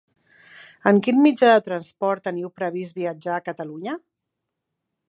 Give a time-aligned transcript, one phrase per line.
[0.91, 3.97] En quin mitjà de transport teniu previst viatjar a Catalunya?